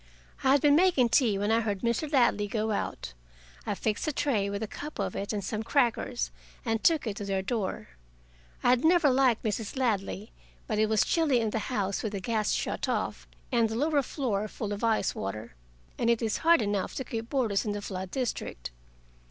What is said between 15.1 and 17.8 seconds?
water. And it is hard enough to keep boarders in the